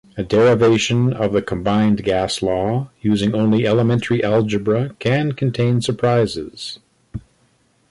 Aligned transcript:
A 0.17 0.23
derivation 0.23 1.13
of 1.13 1.31
the 1.33 1.43
combined 1.43 2.03
gas 2.03 2.41
law 2.41 2.89
using 3.01 3.35
only 3.35 3.67
elementary 3.67 4.23
algebra 4.23 4.95
can 4.97 5.33
contain 5.33 5.79
surprises. 5.79 6.79